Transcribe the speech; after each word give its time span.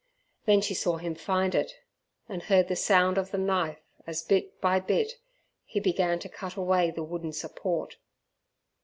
Then 0.45 0.61
she 0.61 0.73
saw 0.73 0.97
him 0.97 1.13
find 1.13 1.53
it; 1.53 1.75
and 2.27 2.41
heard 2.41 2.69
the 2.69 2.75
sound 2.75 3.19
of 3.19 3.29
the 3.29 3.37
knife 3.37 3.83
as 4.07 4.23
bit 4.23 4.59
by 4.59 4.79
bit 4.79 5.19
he 5.63 5.79
began 5.79 6.17
to 6.17 6.27
cut 6.27 6.55
away 6.55 6.89
the 6.89 7.03
wooden 7.03 7.33
support. 7.33 7.97